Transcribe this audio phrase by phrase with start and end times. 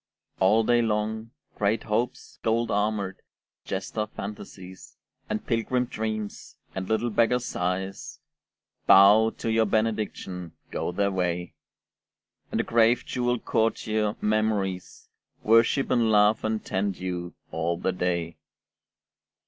[0.39, 3.21] All day long Great Hopes gold armoured,
[3.65, 4.97] jester Fantasies,
[5.29, 8.19] And pilgrim Dreams, and little beggar Sighs,
[8.87, 11.53] Bow to your benediction, go their way.
[12.49, 15.07] And the grave jewelled courtier Memories
[15.43, 18.37] Worship and love and tend you, all the day.